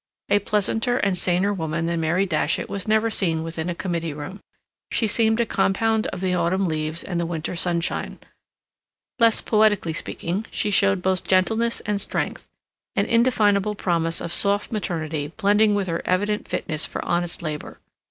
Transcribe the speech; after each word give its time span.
A 0.29 0.39
pleasanter 0.39 0.97
and 0.97 1.15
saner 1.15 1.53
woman 1.53 1.85
than 1.85 1.99
Mary 2.01 2.25
Datchet 2.25 2.67
was 2.67 2.87
never 2.87 3.11
seen 3.11 3.43
within 3.43 3.69
a 3.69 3.75
committee 3.75 4.15
room. 4.15 4.39
She 4.89 5.05
seemed 5.05 5.39
a 5.39 5.45
compound 5.45 6.07
of 6.07 6.21
the 6.21 6.33
autumn 6.33 6.67
leaves 6.67 7.03
and 7.03 7.19
the 7.19 7.25
winter 7.27 7.55
sunshine; 7.55 8.17
less 9.19 9.41
poetically 9.41 9.93
speaking, 9.93 10.47
she 10.49 10.71
showed 10.71 11.03
both 11.03 11.27
gentleness 11.27 11.81
and 11.81 12.01
strength, 12.01 12.47
an 12.95 13.05
indefinable 13.05 13.75
promise 13.75 14.21
of 14.21 14.33
soft 14.33 14.71
maternity 14.71 15.33
blending 15.37 15.75
with 15.75 15.85
her 15.85 16.01
evident 16.03 16.47
fitness 16.47 16.83
for 16.83 17.05
honest 17.05 17.43
labor. 17.43 17.77